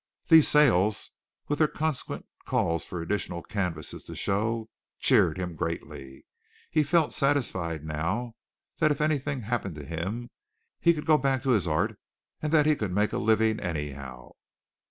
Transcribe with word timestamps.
These 0.29 0.47
sales 0.47 1.11
with 1.47 1.59
their 1.59 1.67
consequent 1.67 2.25
calls 2.47 2.83
for 2.83 3.03
additional 3.03 3.43
canvases 3.43 4.03
to 4.05 4.15
show, 4.15 4.67
cheered 4.97 5.37
him 5.37 5.53
greatly. 5.55 6.25
He 6.71 6.81
felt 6.81 7.13
satisfied 7.13 7.85
now 7.85 8.33
that 8.79 8.89
if 8.91 8.99
anything 8.99 9.41
happened 9.41 9.75
to 9.75 9.85
him 9.85 10.31
he 10.79 10.95
could 10.95 11.05
go 11.05 11.19
back 11.19 11.43
to 11.43 11.51
his 11.51 11.67
art 11.67 11.99
and 12.41 12.51
that 12.51 12.65
he 12.65 12.75
could 12.75 12.91
make 12.91 13.13
a 13.13 13.19
living, 13.19 13.59
anyhow. 13.59 14.31